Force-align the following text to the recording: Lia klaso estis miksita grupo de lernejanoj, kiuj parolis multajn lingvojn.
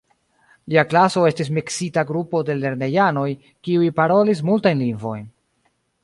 Lia 0.71 0.83
klaso 0.93 1.25
estis 1.31 1.51
miksita 1.57 2.03
grupo 2.11 2.41
de 2.47 2.55
lernejanoj, 2.61 3.25
kiuj 3.67 3.91
parolis 4.01 4.41
multajn 4.49 4.81
lingvojn. 4.85 5.29